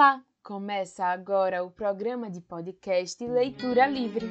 Olá! 0.00 0.24
Começa 0.42 1.04
agora 1.04 1.62
o 1.62 1.70
programa 1.70 2.30
de 2.30 2.40
podcast 2.40 3.22
Leitura 3.22 3.86
Livre. 3.86 4.24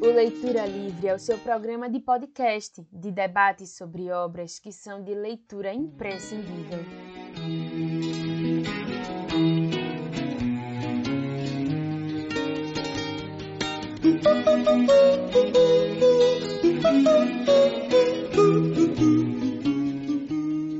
O 0.00 0.06
Leitura 0.06 0.66
Livre 0.66 1.08
é 1.08 1.14
o 1.16 1.18
seu 1.18 1.36
programa 1.38 1.90
de 1.90 1.98
podcast 1.98 2.86
de 2.92 3.10
debates 3.10 3.70
sobre 3.76 4.12
obras 4.12 4.60
que 4.60 4.70
são 4.70 5.02
de 5.02 5.16
leitura 5.16 5.74
imprescindível. 5.74 6.78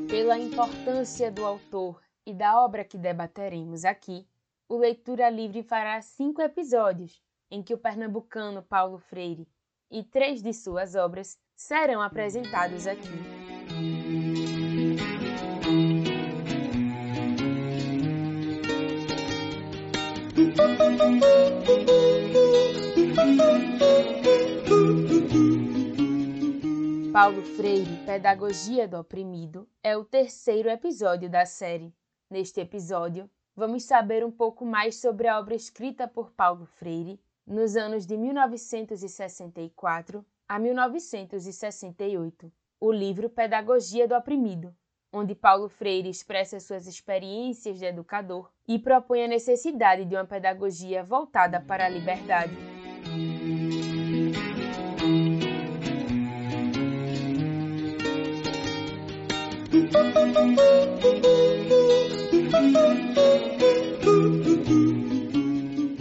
Pela 0.08 0.36
importância 0.38 1.30
do 1.30 1.44
autor 1.44 2.02
e 2.26 2.34
da 2.34 2.60
obra 2.60 2.84
que 2.84 2.98
debateremos 2.98 3.84
aqui, 3.84 4.26
o 4.68 4.76
Leitura 4.76 5.30
Livre 5.30 5.62
fará 5.62 6.02
cinco 6.02 6.42
episódios 6.42 7.22
em 7.48 7.62
que 7.62 7.74
o 7.74 7.78
pernambucano 7.78 8.60
Paulo 8.60 8.98
Freire 8.98 9.46
e 9.88 10.02
três 10.02 10.42
de 10.42 10.52
suas 10.52 10.96
obras 10.96 11.38
serão 11.54 12.02
apresentados 12.02 12.88
aqui. 12.88 13.06
Paulo 27.12 27.42
Freire, 27.42 27.96
Pedagogia 28.04 28.86
do 28.86 28.98
Oprimido, 28.98 29.66
é 29.82 29.96
o 29.96 30.04
terceiro 30.04 30.68
episódio 30.68 31.30
da 31.30 31.46
série. 31.46 31.94
Neste 32.28 32.60
episódio, 32.60 33.30
vamos 33.54 33.84
saber 33.84 34.22
um 34.22 34.30
pouco 34.30 34.66
mais 34.66 34.96
sobre 34.96 35.28
a 35.28 35.38
obra 35.38 35.54
escrita 35.54 36.06
por 36.06 36.30
Paulo 36.32 36.66
Freire 36.66 37.18
nos 37.46 37.74
anos 37.74 38.04
de 38.04 38.18
1964 38.18 40.22
a 40.46 40.58
1968, 40.58 42.52
o 42.78 42.92
livro 42.92 43.30
Pedagogia 43.30 44.06
do 44.06 44.14
Oprimido, 44.14 44.76
onde 45.10 45.34
Paulo 45.34 45.70
Freire 45.70 46.10
expressa 46.10 46.60
suas 46.60 46.86
experiências 46.86 47.78
de 47.78 47.86
educador 47.86 48.52
e 48.68 48.78
propõe 48.78 49.24
a 49.24 49.28
necessidade 49.28 50.04
de 50.04 50.14
uma 50.14 50.26
pedagogia 50.26 51.02
voltada 51.02 51.62
para 51.62 51.86
a 51.86 51.88
liberdade. 51.88 52.75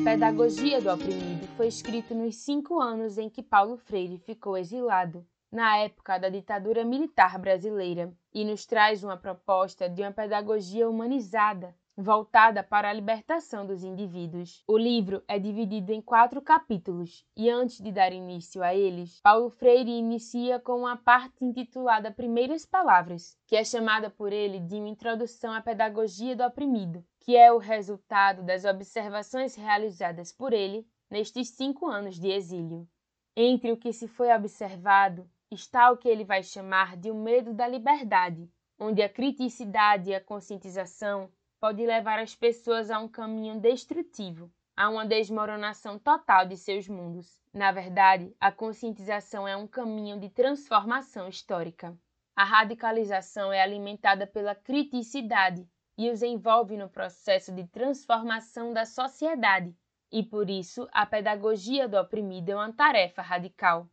Pedagogia 0.03 0.81
do 0.81 0.91
Oprimido 0.91 1.47
foi 1.55 1.67
escrito 1.67 2.13
nos 2.13 2.35
cinco 2.35 2.81
anos 2.81 3.17
em 3.17 3.29
que 3.29 3.41
Paulo 3.41 3.77
Freire 3.77 4.17
ficou 4.17 4.57
exilado, 4.57 5.25
na 5.51 5.77
época 5.77 6.17
da 6.17 6.29
ditadura 6.29 6.83
militar 6.83 7.39
brasileira, 7.39 8.13
e 8.33 8.43
nos 8.43 8.65
traz 8.65 9.03
uma 9.03 9.15
proposta 9.15 9.89
de 9.89 10.01
uma 10.01 10.11
pedagogia 10.11 10.89
humanizada, 10.89 11.73
voltada 11.97 12.61
para 12.61 12.89
a 12.89 12.93
libertação 12.93 13.65
dos 13.65 13.83
indivíduos. 13.83 14.63
O 14.67 14.77
livro 14.77 15.23
é 15.27 15.39
dividido 15.39 15.93
em 15.93 16.01
quatro 16.01 16.41
capítulos, 16.41 17.25
e 17.35 17.49
antes 17.49 17.79
de 17.79 17.91
dar 17.91 18.11
início 18.11 18.61
a 18.61 18.75
eles, 18.75 19.21
Paulo 19.21 19.49
Freire 19.49 19.91
inicia 19.91 20.59
com 20.59 20.79
uma 20.79 20.97
parte 20.97 21.43
intitulada 21.43 22.11
Primeiras 22.11 22.65
Palavras, 22.65 23.37
que 23.47 23.55
é 23.55 23.63
chamada 23.63 24.09
por 24.09 24.33
ele 24.33 24.59
de 24.59 24.75
uma 24.75 24.89
introdução 24.89 25.53
à 25.53 25.61
pedagogia 25.61 26.35
do 26.35 26.43
oprimido, 26.43 27.03
que 27.21 27.35
é 27.35 27.51
o 27.51 27.57
resultado 27.57 28.43
das 28.43 28.65
observações 28.65 29.55
realizadas 29.55 30.31
por 30.31 30.51
ele 30.51 30.85
nestes 31.09 31.49
cinco 31.49 31.87
anos 31.87 32.19
de 32.19 32.29
exílio. 32.29 32.87
Entre 33.35 33.71
o 33.71 33.77
que 33.77 33.93
se 33.93 34.07
foi 34.07 34.33
observado 34.33 35.29
está 35.51 35.91
o 35.91 35.97
que 35.97 36.09
ele 36.09 36.23
vai 36.23 36.43
chamar 36.43 36.97
de 36.97 37.09
o 37.11 37.15
medo 37.15 37.53
da 37.53 37.67
liberdade, 37.67 38.49
onde 38.79 39.01
a 39.01 39.09
criticidade 39.09 40.09
e 40.09 40.15
a 40.15 40.21
conscientização 40.21 41.29
pode 41.65 41.83
levar 41.83 42.19
as 42.19 42.35
pessoas 42.35 42.91
a 42.91 42.99
um 42.99 43.07
caminho 43.07 43.59
destrutivo, 43.59 44.51
a 44.77 44.87
uma 44.87 45.03
desmoronação 45.03 45.97
total 45.97 46.45
de 46.45 46.55
seus 46.55 46.87
mundos. 46.87 47.41
Na 47.51 47.71
verdade, 47.71 48.31
a 48.39 48.51
conscientização 48.51 49.47
é 49.47 49.57
um 49.57 49.65
caminho 49.65 50.19
de 50.19 50.29
transformação 50.29 51.27
histórica. 51.27 51.97
A 52.35 52.43
radicalização 52.43 53.51
é 53.51 53.63
alimentada 53.63 54.27
pela 54.27 54.53
criticidade 54.53 55.67
e 55.97 56.07
os 56.11 56.21
envolve 56.21 56.77
no 56.77 56.87
processo 56.87 57.51
de 57.51 57.65
transformação 57.65 58.71
da 58.71 58.85
sociedade, 58.85 59.75
e 60.11 60.21
por 60.21 60.51
isso 60.51 60.87
a 60.91 61.03
pedagogia 61.03 61.89
do 61.89 61.97
oprimido 61.97 62.51
é 62.51 62.55
uma 62.55 62.73
tarefa 62.73 63.23
radical. 63.23 63.89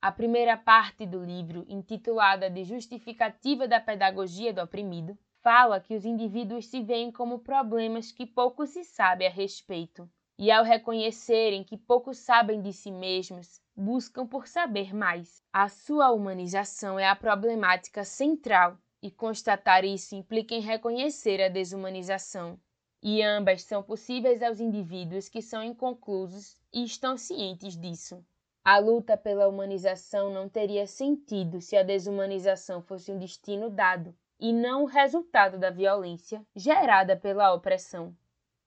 A 0.00 0.10
primeira 0.10 0.56
parte 0.56 1.04
do 1.04 1.22
livro, 1.22 1.66
intitulada 1.68 2.48
de 2.48 2.64
Justificativa 2.64 3.68
da 3.68 3.78
Pedagogia 3.78 4.54
do 4.54 4.62
Oprimido, 4.62 5.18
fala 5.42 5.80
que 5.80 5.94
os 5.94 6.04
indivíduos 6.04 6.66
se 6.66 6.82
veem 6.82 7.10
como 7.10 7.38
problemas 7.38 8.12
que 8.12 8.26
pouco 8.26 8.66
se 8.66 8.84
sabe 8.84 9.26
a 9.26 9.30
respeito, 9.30 10.08
e 10.38 10.50
ao 10.50 10.64
reconhecerem 10.64 11.64
que 11.64 11.76
pouco 11.76 12.14
sabem 12.14 12.62
de 12.62 12.72
si 12.72 12.90
mesmos, 12.90 13.60
buscam 13.76 14.26
por 14.26 14.46
saber 14.46 14.94
mais. 14.94 15.42
A 15.52 15.68
sua 15.68 16.12
humanização 16.12 16.98
é 16.98 17.06
a 17.06 17.16
problemática 17.16 18.04
central, 18.04 18.78
e 19.02 19.10
constatar 19.10 19.84
isso 19.84 20.14
implica 20.14 20.54
em 20.54 20.60
reconhecer 20.60 21.42
a 21.42 21.48
desumanização. 21.48 22.58
E 23.02 23.22
ambas 23.22 23.62
são 23.62 23.82
possíveis 23.82 24.42
aos 24.42 24.60
indivíduos 24.60 25.28
que 25.28 25.40
são 25.40 25.64
inconclusos 25.64 26.58
e 26.70 26.84
estão 26.84 27.16
cientes 27.16 27.76
disso. 27.76 28.22
A 28.62 28.78
luta 28.78 29.16
pela 29.16 29.48
humanização 29.48 30.30
não 30.30 30.50
teria 30.50 30.86
sentido 30.86 31.62
se 31.62 31.78
a 31.78 31.82
desumanização 31.82 32.82
fosse 32.82 33.10
um 33.10 33.18
destino 33.18 33.70
dado, 33.70 34.14
e 34.40 34.52
não 34.52 34.84
o 34.84 34.86
resultado 34.86 35.58
da 35.58 35.70
violência 35.70 36.44
gerada 36.56 37.14
pela 37.14 37.52
opressão. 37.52 38.16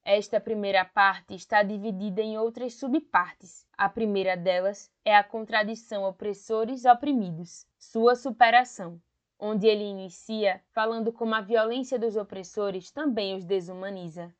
Esta 0.05 0.39
primeira 0.39 0.85
parte 0.85 1.33
está 1.33 1.63
dividida 1.63 2.21
em 2.21 2.37
outras 2.37 2.75
subpartes. 2.75 3.65
A 3.75 3.89
primeira 3.89 4.37
delas 4.37 4.91
é 5.03 5.15
a 5.15 5.23
contradição 5.23 6.03
opressores-oprimidos, 6.03 7.65
sua 7.79 8.15
superação, 8.15 9.01
onde 9.39 9.65
ele 9.65 9.83
inicia 9.83 10.61
falando 10.71 11.11
como 11.11 11.33
a 11.33 11.41
violência 11.41 11.97
dos 11.97 12.15
opressores 12.15 12.91
também 12.91 13.35
os 13.35 13.43
desumaniza. 13.43 14.33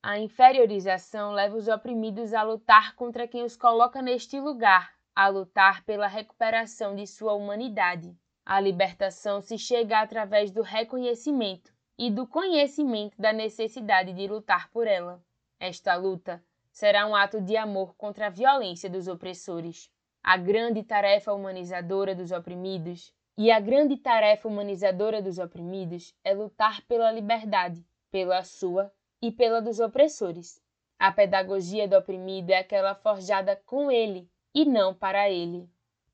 A 0.00 0.18
inferiorização 0.18 1.32
leva 1.32 1.56
os 1.56 1.68
oprimidos 1.68 2.32
a 2.32 2.42
lutar 2.42 2.94
contra 2.94 3.26
quem 3.26 3.42
os 3.42 3.56
coloca 3.56 4.00
neste 4.00 4.40
lugar, 4.40 4.94
a 5.14 5.26
lutar 5.26 5.84
pela 5.84 6.06
recuperação 6.06 6.94
de 6.94 7.06
sua 7.06 7.34
humanidade. 7.34 8.16
A 8.50 8.60
libertação 8.60 9.42
se 9.42 9.58
chega 9.58 10.00
através 10.00 10.50
do 10.50 10.62
reconhecimento 10.62 11.70
e 11.98 12.10
do 12.10 12.26
conhecimento 12.26 13.20
da 13.20 13.30
necessidade 13.30 14.14
de 14.14 14.26
lutar 14.26 14.70
por 14.70 14.86
ela. 14.86 15.22
Esta 15.60 15.94
luta 15.96 16.42
será 16.72 17.06
um 17.06 17.14
ato 17.14 17.42
de 17.42 17.58
amor 17.58 17.94
contra 17.94 18.28
a 18.28 18.30
violência 18.30 18.88
dos 18.88 19.06
opressores. 19.06 19.90
A 20.22 20.38
grande 20.38 20.82
tarefa 20.82 21.34
humanizadora 21.34 22.14
dos 22.14 22.32
oprimidos 22.32 23.12
e 23.36 23.50
a 23.50 23.60
grande 23.60 23.98
tarefa 23.98 24.48
humanizadora 24.48 25.20
dos 25.20 25.38
oprimidos 25.38 26.14
é 26.24 26.32
lutar 26.32 26.80
pela 26.86 27.12
liberdade, 27.12 27.84
pela 28.10 28.42
sua 28.42 28.90
e 29.20 29.30
pela 29.30 29.60
dos 29.60 29.78
opressores. 29.78 30.58
A 30.98 31.12
pedagogia 31.12 31.86
do 31.86 31.98
oprimido 31.98 32.48
é 32.48 32.60
aquela 32.60 32.94
forjada 32.94 33.60
com 33.66 33.90
ele 33.90 34.26
e 34.54 34.64
não 34.64 34.94
para 34.94 35.28
ele. 35.28 35.68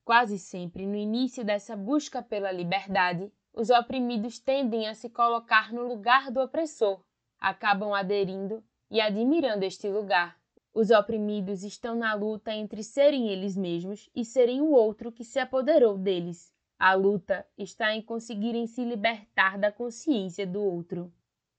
Quase 0.04 0.38
sempre, 0.38 0.86
no 0.86 0.96
início 0.96 1.42
dessa 1.42 1.74
busca 1.74 2.22
pela 2.22 2.52
liberdade, 2.52 3.32
os 3.54 3.70
oprimidos 3.70 4.38
tendem 4.38 4.86
a 4.86 4.94
se 4.94 5.08
colocar 5.08 5.72
no 5.72 5.82
lugar 5.82 6.30
do 6.30 6.40
opressor, 6.40 7.02
acabam 7.40 7.94
aderindo 7.94 8.62
e 8.90 9.00
admirando 9.00 9.64
este 9.64 9.88
lugar. 9.88 10.38
Os 10.74 10.90
oprimidos 10.90 11.62
estão 11.62 11.94
na 11.94 12.12
luta 12.12 12.52
entre 12.52 12.82
serem 12.82 13.28
eles 13.28 13.56
mesmos 13.56 14.10
e 14.14 14.26
serem 14.26 14.60
o 14.60 14.72
outro 14.72 15.10
que 15.10 15.24
se 15.24 15.38
apoderou 15.38 15.96
deles. 15.96 16.52
A 16.78 16.92
luta 16.92 17.46
está 17.56 17.94
em 17.94 18.02
conseguirem 18.02 18.66
se 18.66 18.84
libertar 18.84 19.56
da 19.56 19.72
consciência 19.72 20.46
do 20.46 20.62
outro. 20.62 21.10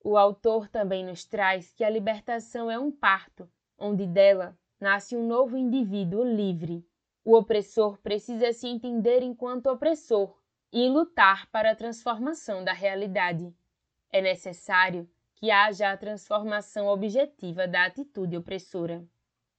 O 0.04 0.18
autor 0.18 0.68
também 0.68 1.04
nos 1.04 1.26
traz 1.26 1.74
que 1.74 1.84
a 1.84 1.90
libertação 1.90 2.70
é 2.70 2.78
um 2.78 2.92
parto, 2.92 3.50
onde 3.76 4.06
dela 4.06 4.56
nasce 4.80 5.16
um 5.16 5.26
novo 5.26 5.58
indivíduo 5.58 6.24
livre, 6.24 6.86
o 7.26 7.36
opressor 7.36 7.98
precisa 7.98 8.54
se 8.54 8.68
entender 8.68 9.24
enquanto 9.24 9.66
opressor 9.66 10.38
e 10.72 10.88
lutar 10.88 11.50
para 11.50 11.72
a 11.72 11.76
transformação 11.76 12.64
da 12.64 12.72
realidade. 12.72 13.52
É 14.12 14.22
necessário 14.22 15.10
que 15.34 15.50
haja 15.50 15.92
a 15.92 15.98
transformação 15.98 16.86
objetiva 16.86 17.68
da 17.68 17.86
atitude 17.86 18.38
opressora. 18.38 19.04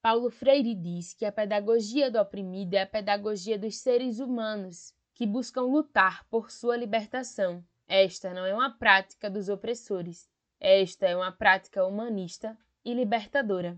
Paulo 0.00 0.30
Freire 0.30 0.76
diz 0.76 1.12
que 1.12 1.24
a 1.24 1.32
pedagogia 1.32 2.08
do 2.08 2.20
oprimido 2.20 2.74
é 2.74 2.82
a 2.82 2.86
pedagogia 2.86 3.58
dos 3.58 3.76
seres 3.78 4.20
humanos 4.20 4.94
que 5.12 5.26
buscam 5.26 5.62
lutar 5.62 6.24
por 6.28 6.52
sua 6.52 6.76
libertação. 6.76 7.64
Esta 7.88 8.32
não 8.32 8.44
é 8.44 8.54
uma 8.54 8.70
prática 8.70 9.28
dos 9.28 9.48
opressores, 9.48 10.30
esta 10.60 11.06
é 11.06 11.16
uma 11.16 11.32
prática 11.32 11.84
humanista 11.84 12.56
e 12.84 12.94
libertadora. 12.94 13.76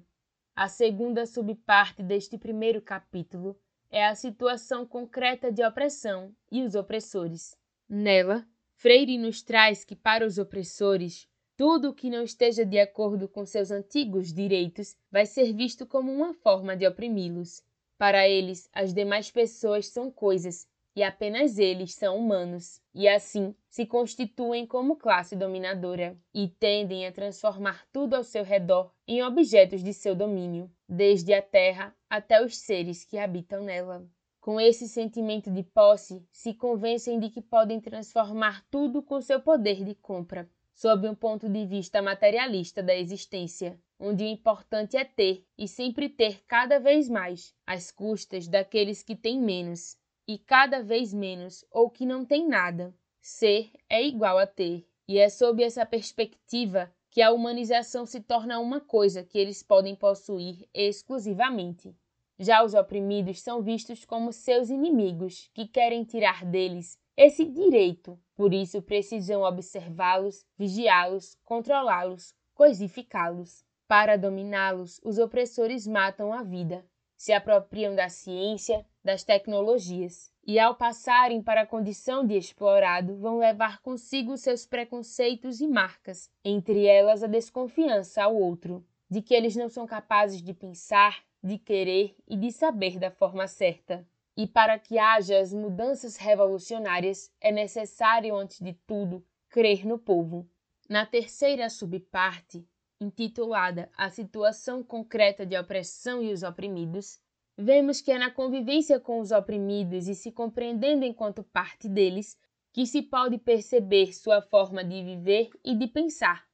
A 0.54 0.68
segunda 0.68 1.24
subparte 1.24 2.02
deste 2.02 2.36
primeiro 2.36 2.82
capítulo 2.82 3.58
é 3.90 4.06
a 4.06 4.14
situação 4.14 4.86
concreta 4.86 5.50
de 5.50 5.64
opressão 5.64 6.34
e 6.50 6.62
os 6.62 6.74
opressores. 6.74 7.56
Nela, 7.88 8.46
Freire 8.74 9.18
nos 9.18 9.42
traz 9.42 9.84
que 9.84 9.96
para 9.96 10.26
os 10.26 10.38
opressores 10.38 11.28
tudo 11.56 11.88
o 11.88 11.94
que 11.94 12.08
não 12.08 12.22
esteja 12.22 12.64
de 12.64 12.78
acordo 12.78 13.28
com 13.28 13.44
seus 13.44 13.70
antigos 13.70 14.32
direitos 14.32 14.96
vai 15.10 15.26
ser 15.26 15.52
visto 15.52 15.84
como 15.84 16.12
uma 16.12 16.32
forma 16.32 16.76
de 16.76 16.86
oprimi-los. 16.86 17.62
Para 17.96 18.28
eles, 18.28 18.68
as 18.72 18.94
demais 18.94 19.30
pessoas 19.32 19.88
são 19.88 20.08
coisas 20.08 20.68
e 20.94 21.02
apenas 21.02 21.58
eles 21.58 21.94
são 21.94 22.16
humanos, 22.18 22.80
e 22.94 23.08
assim 23.08 23.54
se 23.68 23.86
constituem 23.86 24.66
como 24.66 24.96
classe 24.96 25.36
dominadora 25.36 26.16
e 26.34 26.48
tendem 26.48 27.06
a 27.06 27.12
transformar 27.12 27.86
tudo 27.92 28.14
ao 28.14 28.24
seu 28.24 28.42
redor 28.42 28.92
em 29.06 29.22
objetos 29.22 29.82
de 29.82 29.92
seu 29.92 30.14
domínio, 30.14 30.70
desde 30.88 31.32
a 31.32 31.42
terra 31.42 31.94
até 32.08 32.44
os 32.44 32.56
seres 32.56 33.04
que 33.04 33.18
habitam 33.18 33.62
nela. 33.62 34.06
Com 34.40 34.60
esse 34.60 34.88
sentimento 34.88 35.50
de 35.50 35.62
posse, 35.62 36.26
se 36.32 36.54
convencem 36.54 37.18
de 37.18 37.28
que 37.28 37.42
podem 37.42 37.80
transformar 37.80 38.64
tudo 38.70 39.02
com 39.02 39.20
seu 39.20 39.40
poder 39.40 39.84
de 39.84 39.94
compra 39.94 40.48
sob 40.78 41.08
um 41.08 41.14
ponto 41.14 41.48
de 41.48 41.66
vista 41.66 42.00
materialista 42.00 42.80
da 42.80 42.94
existência, 42.94 43.76
onde 43.98 44.22
o 44.22 44.28
importante 44.28 44.96
é 44.96 45.04
ter 45.04 45.44
e 45.58 45.66
sempre 45.66 46.08
ter 46.08 46.40
cada 46.46 46.78
vez 46.78 47.08
mais, 47.08 47.52
às 47.66 47.90
custas 47.90 48.46
daqueles 48.46 49.02
que 49.02 49.16
têm 49.16 49.40
menos, 49.40 49.98
e 50.28 50.36
cada 50.36 50.82
vez 50.82 51.14
menos 51.14 51.64
ou 51.70 51.88
que 51.88 52.04
não 52.04 52.22
têm 52.22 52.46
nada. 52.46 52.94
Ser 53.18 53.70
é 53.88 54.06
igual 54.06 54.36
a 54.38 54.46
ter, 54.46 54.86
e 55.08 55.18
é 55.18 55.30
sob 55.30 55.62
essa 55.62 55.86
perspectiva 55.86 56.92
que 57.10 57.22
a 57.22 57.32
humanização 57.32 58.04
se 58.04 58.20
torna 58.20 58.60
uma 58.60 58.78
coisa 58.78 59.24
que 59.24 59.38
eles 59.38 59.62
podem 59.62 59.96
possuir 59.96 60.68
exclusivamente. 60.74 61.96
Já 62.38 62.62
os 62.62 62.74
oprimidos 62.74 63.40
são 63.40 63.62
vistos 63.62 64.04
como 64.04 64.32
seus 64.32 64.68
inimigos, 64.68 65.50
que 65.54 65.66
querem 65.66 66.04
tirar 66.04 66.44
deles 66.44 66.98
esse 67.16 67.44
direito. 67.44 68.16
Por 68.36 68.54
isso, 68.54 68.80
precisam 68.80 69.42
observá-los, 69.42 70.46
vigiá-los, 70.56 71.36
controlá-los, 71.44 72.32
coisificá-los. 72.54 73.64
Para 73.88 74.16
dominá-los, 74.16 75.00
os 75.02 75.18
opressores 75.18 75.86
matam 75.86 76.32
a 76.32 76.42
vida, 76.42 76.84
se 77.16 77.32
apropriam 77.32 77.96
da 77.96 78.08
ciência, 78.08 78.86
das 79.08 79.24
tecnologias, 79.24 80.30
e 80.46 80.58
ao 80.58 80.74
passarem 80.74 81.42
para 81.42 81.62
a 81.62 81.66
condição 81.66 82.26
de 82.26 82.36
explorado, 82.36 83.16
vão 83.16 83.38
levar 83.38 83.80
consigo 83.80 84.36
seus 84.36 84.66
preconceitos 84.66 85.62
e 85.62 85.66
marcas, 85.66 86.30
entre 86.44 86.84
elas 86.84 87.22
a 87.22 87.26
desconfiança 87.26 88.22
ao 88.22 88.36
outro, 88.36 88.84
de 89.08 89.22
que 89.22 89.32
eles 89.32 89.56
não 89.56 89.70
são 89.70 89.86
capazes 89.86 90.42
de 90.42 90.52
pensar, 90.52 91.24
de 91.42 91.56
querer 91.56 92.14
e 92.28 92.36
de 92.36 92.52
saber 92.52 92.98
da 92.98 93.10
forma 93.10 93.48
certa. 93.48 94.06
E 94.36 94.46
para 94.46 94.78
que 94.78 94.98
haja 94.98 95.40
as 95.40 95.54
mudanças 95.54 96.18
revolucionárias, 96.18 97.32
é 97.40 97.50
necessário, 97.50 98.36
antes 98.36 98.60
de 98.60 98.74
tudo, 98.86 99.24
crer 99.48 99.86
no 99.86 99.98
povo. 99.98 100.46
Na 100.86 101.06
terceira 101.06 101.70
subparte, 101.70 102.68
intitulada 103.00 103.90
A 103.96 104.10
Situação 104.10 104.82
Concreta 104.82 105.46
de 105.46 105.56
Opressão 105.56 106.22
e 106.22 106.30
os 106.30 106.42
Oprimidos, 106.42 107.18
vemos 107.60 108.00
que 108.00 108.12
é 108.12 108.18
na 108.18 108.30
convivência 108.30 109.00
com 109.00 109.18
os 109.18 109.32
oprimidos 109.32 110.06
e 110.06 110.14
se 110.14 110.30
compreendendo 110.30 111.04
enquanto 111.04 111.42
parte 111.42 111.88
deles 111.88 112.38
que 112.72 112.86
se 112.86 113.02
pode 113.02 113.36
perceber 113.36 114.14
sua 114.14 114.40
forma 114.40 114.84
de 114.84 115.02
viver 115.02 115.50
e 115.64 115.74
de 115.74 115.88
pensar. 115.88 116.46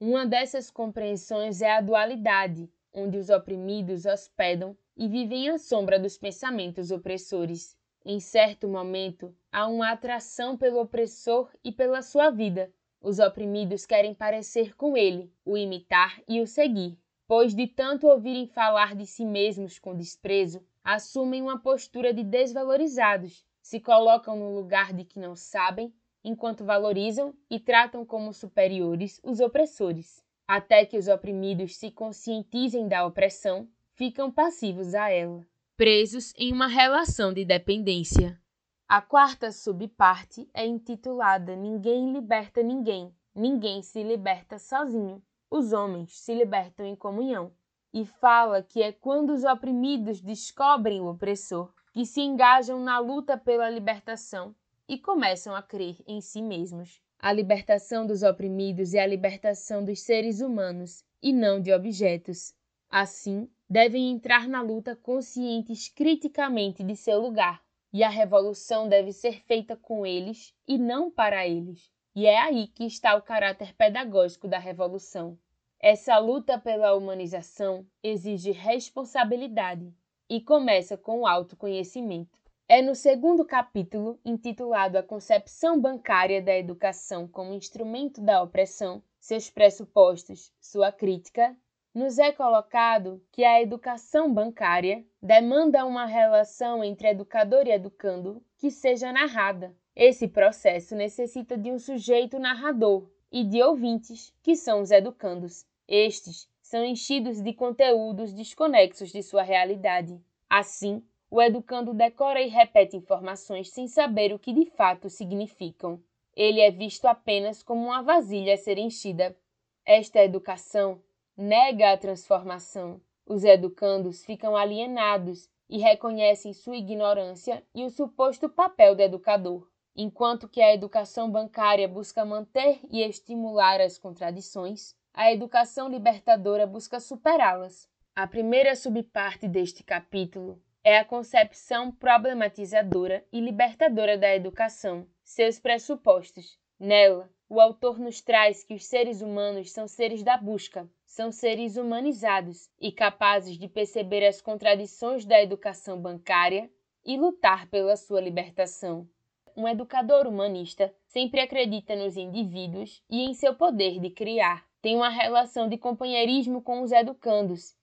Uma 0.00 0.26
dessas 0.26 0.68
compreensões 0.68 1.62
é 1.62 1.70
a 1.70 1.80
dualidade, 1.80 2.68
onde 2.92 3.16
os 3.16 3.30
oprimidos 3.30 4.04
hospedam 4.04 4.76
e 4.96 5.06
vivem 5.06 5.48
à 5.48 5.58
sombra 5.58 5.96
dos 5.96 6.18
pensamentos 6.18 6.90
opressores. 6.90 7.76
Em 8.04 8.18
certo 8.18 8.66
momento, 8.66 9.32
há 9.52 9.68
uma 9.68 9.92
atração 9.92 10.56
pelo 10.56 10.80
opressor 10.80 11.48
e 11.62 11.70
pela 11.70 12.02
sua 12.02 12.30
vida. 12.30 12.72
Os 13.00 13.20
oprimidos 13.20 13.86
querem 13.86 14.12
parecer 14.12 14.74
com 14.74 14.96
ele, 14.96 15.32
o 15.44 15.56
imitar 15.56 16.20
e 16.26 16.40
o 16.40 16.46
seguir, 16.48 16.98
pois 17.28 17.54
de 17.54 17.66
tanto 17.66 18.06
ouvirem 18.06 18.46
falar 18.46 18.96
de 18.96 19.06
si 19.06 19.24
mesmos 19.26 19.78
com 19.78 19.94
desprezo, 19.94 20.64
assumem 20.82 21.42
uma 21.42 21.58
postura 21.58 22.12
de 22.12 22.24
desvalorizados, 22.24 23.44
se 23.60 23.78
colocam 23.78 24.34
no 24.34 24.54
lugar 24.54 24.94
de 24.94 25.04
que 25.04 25.20
não 25.20 25.36
sabem, 25.36 25.92
enquanto 26.24 26.64
valorizam 26.64 27.34
e 27.50 27.60
tratam 27.60 28.04
como 28.04 28.32
superiores 28.32 29.20
os 29.22 29.40
opressores, 29.40 30.24
até 30.48 30.86
que 30.86 30.96
os 30.96 31.06
oprimidos 31.06 31.76
se 31.76 31.90
conscientizem 31.90 32.88
da 32.88 33.04
opressão 33.04 33.68
ficam 33.92 34.30
passivos 34.30 34.94
a 34.94 35.10
ela, 35.10 35.46
presos 35.76 36.32
em 36.36 36.50
uma 36.50 36.66
relação 36.66 37.32
de 37.32 37.44
dependência. 37.44 38.40
A 38.88 39.02
quarta 39.02 39.52
subparte 39.52 40.48
é 40.54 40.64
intitulada 40.66 41.54
Ninguém 41.54 42.10
liberta 42.10 42.62
ninguém, 42.62 43.14
ninguém 43.34 43.82
se 43.82 44.02
liberta 44.02 44.58
sozinho. 44.58 45.22
Os 45.50 45.72
homens 45.72 46.18
se 46.18 46.34
libertam 46.34 46.84
em 46.84 46.94
comunhão. 46.94 47.52
E 47.92 48.04
fala 48.04 48.62
que 48.62 48.82
é 48.82 48.92
quando 48.92 49.30
os 49.30 49.44
oprimidos 49.44 50.20
descobrem 50.20 51.00
o 51.00 51.08
opressor 51.08 51.72
que 51.92 52.04
se 52.04 52.20
engajam 52.20 52.78
na 52.78 52.98
luta 52.98 53.36
pela 53.36 53.70
libertação 53.70 54.54
e 54.86 54.98
começam 54.98 55.54
a 55.54 55.62
crer 55.62 55.96
em 56.06 56.20
si 56.20 56.42
mesmos. 56.42 57.00
A 57.18 57.32
libertação 57.32 58.06
dos 58.06 58.22
oprimidos 58.22 58.94
é 58.94 59.00
a 59.00 59.06
libertação 59.06 59.84
dos 59.84 60.00
seres 60.00 60.40
humanos 60.40 61.02
e 61.22 61.32
não 61.32 61.60
de 61.60 61.72
objetos. 61.72 62.54
Assim, 62.90 63.48
devem 63.68 64.10
entrar 64.10 64.46
na 64.46 64.62
luta 64.62 64.94
conscientes 64.94 65.88
criticamente 65.88 66.84
de 66.84 66.94
seu 66.94 67.20
lugar, 67.20 67.62
e 67.92 68.04
a 68.04 68.08
revolução 68.08 68.88
deve 68.88 69.12
ser 69.12 69.42
feita 69.42 69.74
com 69.76 70.06
eles 70.06 70.54
e 70.66 70.78
não 70.78 71.10
para 71.10 71.46
eles. 71.46 71.90
E 72.20 72.26
é 72.26 72.36
aí 72.36 72.66
que 72.66 72.84
está 72.84 73.14
o 73.14 73.22
caráter 73.22 73.72
pedagógico 73.76 74.48
da 74.48 74.58
revolução. 74.58 75.38
Essa 75.78 76.18
luta 76.18 76.58
pela 76.58 76.92
humanização 76.96 77.86
exige 78.02 78.50
responsabilidade 78.50 79.94
e 80.28 80.40
começa 80.40 80.96
com 80.96 81.20
o 81.20 81.26
autoconhecimento. 81.28 82.36
É 82.66 82.82
no 82.82 82.96
segundo 82.96 83.44
capítulo, 83.44 84.18
intitulado 84.24 84.98
A 84.98 85.02
Concepção 85.04 85.80
Bancária 85.80 86.42
da 86.42 86.58
Educação 86.58 87.28
como 87.28 87.54
Instrumento 87.54 88.20
da 88.20 88.42
Opressão, 88.42 89.00
seus 89.20 89.48
pressupostos, 89.48 90.52
sua 90.60 90.90
crítica 90.90 91.56
nos 91.94 92.18
é 92.18 92.32
colocado 92.32 93.22
que 93.30 93.44
a 93.44 93.62
educação 93.62 94.34
bancária 94.34 95.06
demanda 95.22 95.86
uma 95.86 96.04
relação 96.04 96.82
entre 96.82 97.10
educador 97.10 97.68
e 97.68 97.70
educando 97.70 98.42
que 98.56 98.72
seja 98.72 99.12
narrada. 99.12 99.72
Esse 100.00 100.28
processo 100.28 100.94
necessita 100.94 101.58
de 101.58 101.72
um 101.72 101.78
sujeito 101.80 102.38
narrador 102.38 103.10
e 103.32 103.42
de 103.42 103.60
ouvintes, 103.60 104.32
que 104.44 104.54
são 104.54 104.80
os 104.80 104.92
educandos. 104.92 105.66
Estes 105.88 106.48
são 106.62 106.84
enchidos 106.84 107.42
de 107.42 107.52
conteúdos 107.52 108.32
desconexos 108.32 109.10
de 109.10 109.24
sua 109.24 109.42
realidade. 109.42 110.16
Assim, 110.48 111.02
o 111.28 111.42
educando 111.42 111.92
decora 111.92 112.40
e 112.40 112.46
repete 112.46 112.96
informações 112.96 113.70
sem 113.70 113.88
saber 113.88 114.32
o 114.32 114.38
que 114.38 114.52
de 114.52 114.66
fato 114.66 115.10
significam. 115.10 116.00
Ele 116.36 116.60
é 116.60 116.70
visto 116.70 117.06
apenas 117.06 117.60
como 117.60 117.86
uma 117.86 118.00
vasilha 118.00 118.54
a 118.54 118.56
ser 118.56 118.78
enchida. 118.78 119.36
Esta 119.84 120.22
educação 120.22 121.02
nega 121.36 121.90
a 121.90 121.98
transformação. 121.98 123.00
Os 123.26 123.42
educandos 123.42 124.24
ficam 124.24 124.56
alienados 124.56 125.50
e 125.68 125.78
reconhecem 125.78 126.52
sua 126.52 126.76
ignorância 126.76 127.64
e 127.74 127.84
o 127.84 127.90
suposto 127.90 128.48
papel 128.48 128.94
do 128.94 129.02
educador, 129.02 129.68
enquanto 130.00 130.48
que 130.48 130.62
a 130.62 130.72
educação 130.72 131.28
bancária 131.28 131.88
busca 131.88 132.24
manter 132.24 132.78
e 132.88 133.02
estimular 133.02 133.80
as 133.80 133.98
contradições, 133.98 134.94
a 135.12 135.32
educação 135.32 135.88
libertadora 135.88 136.68
busca 136.68 137.00
superá-las. 137.00 137.88
A 138.14 138.24
primeira 138.24 138.76
subparte 138.76 139.48
deste 139.48 139.82
capítulo 139.82 140.62
é 140.84 140.98
a 140.98 141.04
concepção 141.04 141.90
problematizadora 141.90 143.26
e 143.32 143.40
libertadora 143.40 144.16
da 144.16 144.32
educação, 144.36 145.04
seus 145.24 145.58
pressupostos. 145.58 146.56
Nela, 146.78 147.28
o 147.48 147.60
autor 147.60 147.98
nos 147.98 148.20
traz 148.20 148.62
que 148.62 148.74
os 148.74 148.86
seres 148.86 149.20
humanos 149.20 149.72
são 149.72 149.88
seres 149.88 150.22
da 150.22 150.36
busca, 150.36 150.88
são 151.04 151.32
seres 151.32 151.76
humanizados 151.76 152.70
e 152.80 152.92
capazes 152.92 153.58
de 153.58 153.66
perceber 153.66 154.24
as 154.24 154.40
contradições 154.40 155.24
da 155.24 155.42
educação 155.42 156.00
bancária 156.00 156.70
e 157.04 157.16
lutar 157.16 157.66
pela 157.66 157.96
sua 157.96 158.20
libertação. 158.20 159.08
Um 159.58 159.66
educador 159.66 160.28
humanista 160.28 160.94
sempre 161.08 161.40
acredita 161.40 161.96
nos 161.96 162.16
indivíduos 162.16 163.02
e 163.10 163.24
em 163.24 163.34
seu 163.34 163.56
poder 163.56 163.98
de 163.98 164.08
criar. 164.08 164.64
tem 164.80 164.94
uma 164.94 165.08
relação 165.08 165.68
de 165.68 165.76
companheirismo 165.76 166.62
com 166.62 166.80
os 166.80 166.92
educandos. 166.92 167.76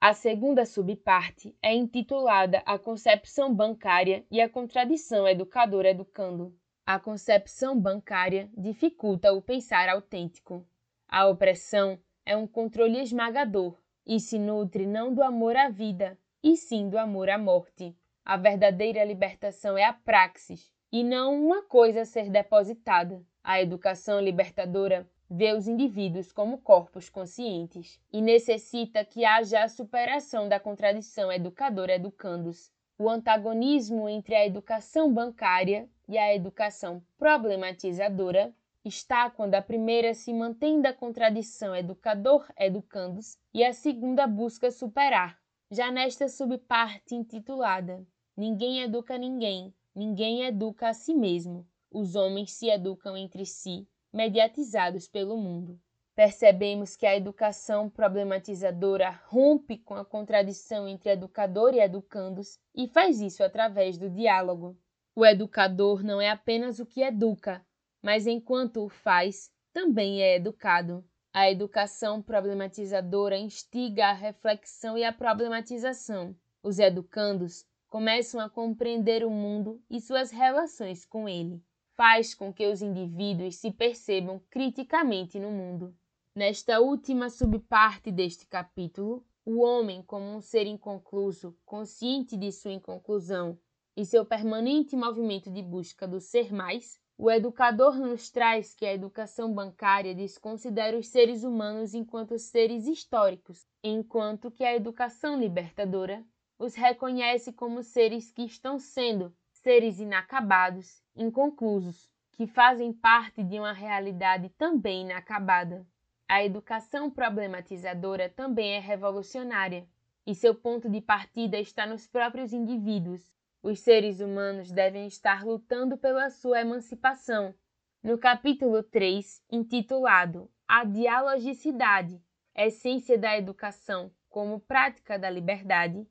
A 0.00 0.12
segunda 0.12 0.66
subparte 0.66 1.56
é 1.62 1.72
intitulada 1.72 2.64
A 2.66 2.76
Concepção 2.76 3.54
Bancária 3.54 4.26
e 4.28 4.40
a 4.40 4.48
Contradição 4.48 5.28
Educador-Educando. 5.28 6.52
A 6.84 6.98
concepção 6.98 7.78
bancária 7.78 8.50
dificulta 8.58 9.32
o 9.32 9.40
pensar 9.40 9.88
autêntico. 9.88 10.66
A 11.06 11.28
opressão 11.28 11.96
é 12.26 12.36
um 12.36 12.44
controle 12.44 13.00
esmagador 13.00 13.78
e 14.04 14.18
se 14.18 14.36
nutre 14.36 14.84
não 14.84 15.14
do 15.14 15.22
amor 15.22 15.54
à 15.54 15.68
vida, 15.68 16.18
e 16.42 16.56
sim 16.56 16.88
do 16.88 16.98
amor 16.98 17.30
à 17.30 17.38
morte. 17.38 17.96
A 18.24 18.36
verdadeira 18.36 19.04
libertação 19.04 19.78
é 19.78 19.84
a 19.84 19.92
praxis, 19.92 20.72
e 20.92 21.04
não 21.04 21.34
uma 21.34 21.62
coisa 21.62 22.02
a 22.02 22.04
ser 22.04 22.30
depositada. 22.30 23.22
A 23.42 23.60
educação 23.60 24.20
libertadora 24.20 25.08
vê 25.30 25.52
os 25.52 25.68
indivíduos 25.68 26.32
como 26.32 26.58
corpos 26.58 27.08
conscientes 27.08 28.00
e 28.12 28.20
necessita 28.20 29.04
que 29.04 29.24
haja 29.24 29.62
a 29.62 29.68
superação 29.68 30.48
da 30.48 30.58
contradição 30.58 31.30
educador-educandos. 31.30 32.72
O 32.98 33.08
antagonismo 33.08 34.08
entre 34.08 34.34
a 34.34 34.44
educação 34.44 35.12
bancária 35.12 35.88
e 36.08 36.18
a 36.18 36.34
educação 36.34 37.02
problematizadora 37.16 38.52
está 38.84 39.30
quando 39.30 39.54
a 39.54 39.62
primeira 39.62 40.12
se 40.14 40.32
mantém 40.32 40.80
da 40.80 40.92
contradição 40.92 41.74
educador-educandos 41.76 43.38
e 43.54 43.64
a 43.64 43.72
segunda 43.72 44.26
busca 44.26 44.70
superar. 44.70 45.38
Já 45.70 45.90
nesta 45.90 46.28
subparte 46.28 47.14
intitulada 47.14 48.04
Ninguém 48.40 48.80
educa 48.80 49.18
ninguém, 49.18 49.74
ninguém 50.00 50.44
educa 50.44 50.88
a 50.88 50.94
si 50.94 51.12
mesmo, 51.12 51.68
os 51.90 52.16
homens 52.16 52.52
se 52.52 52.70
educam 52.70 53.14
entre 53.14 53.44
si, 53.44 53.86
mediatizados 54.10 55.06
pelo 55.06 55.36
mundo. 55.36 55.78
Percebemos 56.14 56.96
que 56.96 57.04
a 57.04 57.14
educação 57.14 57.90
problematizadora 57.90 59.10
rompe 59.26 59.76
com 59.76 59.94
a 59.94 60.04
contradição 60.04 60.88
entre 60.88 61.10
educador 61.10 61.74
e 61.74 61.80
educandos 61.80 62.58
e 62.74 62.88
faz 62.88 63.20
isso 63.20 63.44
através 63.44 63.98
do 63.98 64.08
diálogo. 64.08 64.74
O 65.14 65.26
educador 65.26 66.02
não 66.02 66.18
é 66.18 66.30
apenas 66.30 66.78
o 66.78 66.86
que 66.86 67.02
educa, 67.02 67.62
mas 68.02 68.26
enquanto 68.26 68.82
o 68.82 68.88
faz, 68.88 69.52
também 69.70 70.22
é 70.22 70.36
educado. 70.36 71.04
A 71.30 71.50
educação 71.50 72.22
problematizadora 72.22 73.36
instiga 73.36 74.06
a 74.06 74.14
reflexão 74.14 74.96
e 74.96 75.04
a 75.04 75.12
problematização. 75.12 76.34
Os 76.62 76.78
educandos 76.78 77.66
começam 77.90 78.40
a 78.40 78.48
compreender 78.48 79.24
o 79.24 79.30
mundo 79.30 79.82
e 79.90 80.00
suas 80.00 80.30
relações 80.30 81.04
com 81.04 81.28
ele. 81.28 81.60
Faz 81.96 82.34
com 82.34 82.52
que 82.52 82.66
os 82.68 82.80
indivíduos 82.80 83.56
se 83.56 83.72
percebam 83.72 84.40
criticamente 84.48 85.40
no 85.40 85.50
mundo. 85.50 85.92
Nesta 86.32 86.78
última 86.78 87.28
subparte 87.28 88.12
deste 88.12 88.46
capítulo, 88.46 89.26
o 89.44 89.60
homem, 89.60 90.02
como 90.02 90.24
um 90.24 90.40
ser 90.40 90.66
inconcluso, 90.68 91.58
consciente 91.66 92.36
de 92.36 92.52
sua 92.52 92.72
inconclusão 92.72 93.58
e 93.96 94.06
seu 94.06 94.24
permanente 94.24 94.94
movimento 94.94 95.50
de 95.50 95.60
busca 95.60 96.06
do 96.06 96.20
ser 96.20 96.52
mais, 96.52 97.00
o 97.18 97.28
educador 97.28 97.98
nos 97.98 98.30
traz 98.30 98.72
que 98.72 98.86
a 98.86 98.94
educação 98.94 99.52
bancária 99.52 100.14
desconsidera 100.14 100.96
os 100.96 101.08
seres 101.08 101.42
humanos 101.42 101.92
enquanto 101.92 102.38
seres 102.38 102.86
históricos, 102.86 103.66
enquanto 103.82 104.50
que 104.50 104.62
a 104.62 104.74
educação 104.74 105.38
libertadora 105.38 106.24
os 106.60 106.74
reconhece 106.74 107.54
como 107.54 107.82
seres 107.82 108.30
que 108.30 108.42
estão 108.42 108.78
sendo 108.78 109.34
seres 109.50 109.98
inacabados, 109.98 111.02
inconclusos, 111.16 112.12
que 112.32 112.46
fazem 112.46 112.92
parte 112.92 113.42
de 113.42 113.58
uma 113.58 113.72
realidade 113.72 114.50
também 114.50 115.00
inacabada. 115.00 115.86
A 116.28 116.44
educação 116.44 117.10
problematizadora 117.10 118.28
também 118.28 118.72
é 118.72 118.78
revolucionária, 118.78 119.88
e 120.26 120.34
seu 120.34 120.54
ponto 120.54 120.86
de 120.86 121.00
partida 121.00 121.58
está 121.58 121.86
nos 121.86 122.06
próprios 122.06 122.52
indivíduos, 122.52 123.32
os 123.62 123.80
seres 123.80 124.20
humanos 124.20 124.70
devem 124.70 125.06
estar 125.06 125.46
lutando 125.46 125.96
pela 125.96 126.28
sua 126.28 126.60
emancipação. 126.60 127.54
No 128.02 128.18
capítulo 128.18 128.82
3, 128.82 129.42
intitulado 129.50 130.50
A 130.68 130.84
Dialogicidade, 130.84 132.22
Essência 132.54 133.16
da 133.16 133.34
Educação 133.38 134.10
como 134.28 134.60
Prática 134.60 135.18
da 135.18 135.28
Liberdade, 135.28 136.06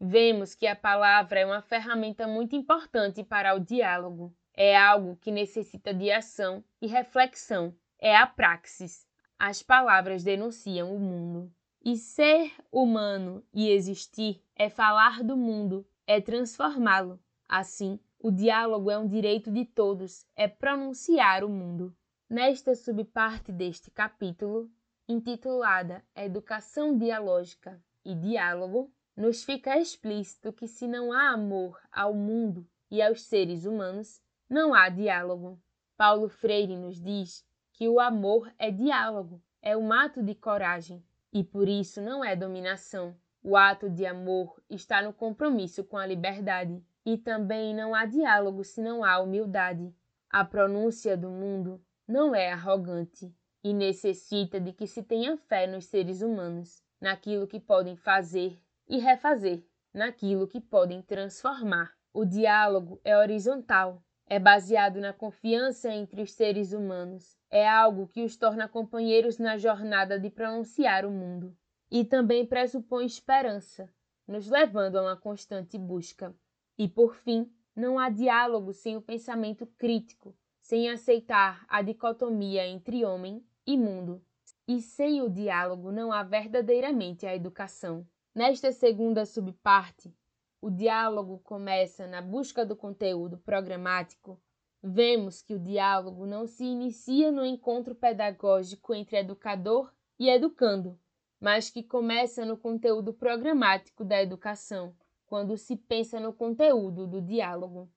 vemos 0.00 0.54
que 0.54 0.66
a 0.66 0.74
palavra 0.74 1.40
é 1.40 1.46
uma 1.46 1.60
ferramenta 1.60 2.26
muito 2.26 2.56
importante 2.56 3.22
para 3.22 3.54
o 3.54 3.60
diálogo. 3.60 4.34
É 4.54 4.76
algo 4.76 5.16
que 5.16 5.30
necessita 5.30 5.92
de 5.92 6.10
ação 6.10 6.64
e 6.80 6.86
reflexão. 6.86 7.74
É 7.98 8.16
a 8.16 8.26
praxis. 8.26 9.06
As 9.38 9.62
palavras 9.62 10.24
denunciam 10.24 10.94
o 10.94 10.98
mundo. 10.98 11.52
E 11.84 11.96
ser 11.96 12.52
humano 12.70 13.44
e 13.52 13.70
existir 13.70 14.42
é 14.56 14.68
falar 14.68 15.22
do 15.22 15.36
mundo 15.36 15.86
é 16.06 16.20
transformá-lo. 16.20 17.20
Assim, 17.48 17.98
o 18.18 18.30
diálogo 18.30 18.90
é 18.90 18.98
um 18.98 19.06
direito 19.06 19.50
de 19.50 19.64
todos, 19.64 20.26
é 20.34 20.48
pronunciar 20.48 21.44
o 21.44 21.48
mundo. 21.48 21.96
Nesta 22.28 22.74
subparte 22.74 23.50
deste 23.50 23.90
capítulo, 23.90 24.70
intitulada 25.08 26.04
Educação 26.14 26.98
Dialógica 26.98 27.82
e 28.04 28.14
Diálogo, 28.14 28.92
nos 29.20 29.44
fica 29.44 29.76
explícito 29.76 30.50
que 30.50 30.66
se 30.66 30.88
não 30.88 31.12
há 31.12 31.28
amor 31.28 31.78
ao 31.92 32.14
mundo 32.14 32.66
e 32.90 33.02
aos 33.02 33.20
seres 33.20 33.66
humanos, 33.66 34.18
não 34.48 34.72
há 34.72 34.88
diálogo. 34.88 35.60
Paulo 35.94 36.26
Freire 36.26 36.74
nos 36.74 36.98
diz 36.98 37.44
que 37.74 37.86
o 37.86 38.00
amor 38.00 38.50
é 38.58 38.70
diálogo, 38.70 39.42
é 39.60 39.76
um 39.76 39.92
ato 39.92 40.22
de 40.22 40.34
coragem, 40.34 41.04
e 41.30 41.44
por 41.44 41.68
isso 41.68 42.00
não 42.00 42.24
é 42.24 42.34
dominação, 42.34 43.14
o 43.42 43.58
ato 43.58 43.90
de 43.90 44.06
amor 44.06 44.58
está 44.70 45.02
no 45.02 45.12
compromisso 45.12 45.84
com 45.84 45.98
a 45.98 46.06
liberdade. 46.06 46.82
E 47.04 47.18
também 47.18 47.74
não 47.74 47.94
há 47.94 48.06
diálogo 48.06 48.64
se 48.64 48.80
não 48.80 49.04
há 49.04 49.18
humildade. 49.18 49.94
A 50.30 50.44
pronúncia 50.46 51.14
do 51.14 51.28
mundo 51.28 51.78
não 52.08 52.34
é 52.34 52.52
arrogante 52.52 53.30
e 53.62 53.74
necessita 53.74 54.58
de 54.58 54.72
que 54.72 54.86
se 54.86 55.02
tenha 55.02 55.36
fé 55.36 55.66
nos 55.66 55.84
seres 55.84 56.22
humanos, 56.22 56.82
naquilo 56.98 57.46
que 57.46 57.60
podem 57.60 57.96
fazer 57.96 58.58
e 58.90 58.98
refazer, 58.98 59.64
naquilo 59.94 60.48
que 60.48 60.60
podem 60.60 61.00
transformar. 61.00 61.94
O 62.12 62.24
diálogo 62.24 63.00
é 63.04 63.16
horizontal, 63.16 64.02
é 64.26 64.36
baseado 64.36 65.00
na 65.00 65.12
confiança 65.12 65.88
entre 65.94 66.20
os 66.20 66.32
seres 66.32 66.72
humanos, 66.72 67.38
é 67.48 67.68
algo 67.68 68.08
que 68.08 68.24
os 68.24 68.36
torna 68.36 68.68
companheiros 68.68 69.38
na 69.38 69.56
jornada 69.56 70.18
de 70.18 70.28
pronunciar 70.28 71.06
o 71.06 71.10
mundo 71.10 71.56
e 71.88 72.04
também 72.04 72.44
pressupõe 72.44 73.06
esperança, 73.06 73.88
nos 74.26 74.48
levando 74.48 74.96
a 74.96 75.02
uma 75.02 75.16
constante 75.16 75.78
busca. 75.78 76.34
E 76.76 76.88
por 76.88 77.14
fim, 77.14 77.48
não 77.76 77.96
há 77.96 78.10
diálogo 78.10 78.72
sem 78.72 78.96
o 78.96 79.02
pensamento 79.02 79.66
crítico, 79.78 80.36
sem 80.60 80.90
aceitar 80.90 81.64
a 81.68 81.80
dicotomia 81.80 82.66
entre 82.66 83.04
homem 83.04 83.44
e 83.64 83.78
mundo. 83.78 84.20
E 84.66 84.80
sem 84.80 85.22
o 85.22 85.28
diálogo 85.28 85.92
não 85.92 86.12
há 86.12 86.24
verdadeiramente 86.24 87.24
a 87.24 87.34
educação. 87.34 88.06
Nesta 88.32 88.70
segunda 88.70 89.26
subparte, 89.26 90.14
o 90.60 90.70
diálogo 90.70 91.40
começa 91.40 92.06
na 92.06 92.22
busca 92.22 92.64
do 92.64 92.76
conteúdo 92.76 93.36
programático. 93.38 94.40
Vemos 94.80 95.42
que 95.42 95.52
o 95.52 95.58
diálogo 95.58 96.24
não 96.26 96.46
se 96.46 96.62
inicia 96.62 97.32
no 97.32 97.44
encontro 97.44 97.92
pedagógico 97.92 98.94
entre 98.94 99.16
educador 99.16 99.92
e 100.16 100.30
educando, 100.30 100.96
mas 101.40 101.70
que 101.70 101.82
começa 101.82 102.44
no 102.44 102.56
conteúdo 102.56 103.12
programático 103.12 104.04
da 104.04 104.22
educação, 104.22 104.94
quando 105.26 105.56
se 105.56 105.74
pensa 105.74 106.20
no 106.20 106.32
conteúdo 106.32 107.08
do 107.08 107.20
diálogo. 107.20 107.90